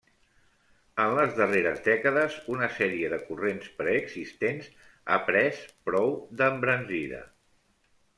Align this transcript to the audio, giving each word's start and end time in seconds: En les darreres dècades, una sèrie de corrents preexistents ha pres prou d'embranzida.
En 1.01 1.11
les 1.17 1.33
darreres 1.39 1.81
dècades, 1.87 2.37
una 2.53 2.69
sèrie 2.77 3.09
de 3.11 3.19
corrents 3.27 3.67
preexistents 3.81 4.71
ha 4.79 5.19
pres 5.27 5.61
prou 5.91 6.17
d'embranzida. 6.41 7.21